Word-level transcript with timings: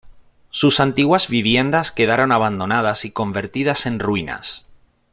Sus 0.49 0.79
antiguas 0.79 1.27
viviendas 1.27 1.91
quedaron 1.91 2.31
abandonadas 2.31 3.05
y 3.05 3.11
convertidas 3.11 3.85
en 3.85 3.99
ruinas. 3.99 4.65